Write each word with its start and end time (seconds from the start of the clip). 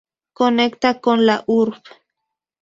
Conecta 0.33 0.99
con 0.99 1.27
la 1.27 1.43
Urb. 1.45 1.83